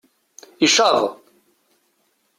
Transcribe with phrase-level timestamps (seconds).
[0.65, 1.01] Icaḍ!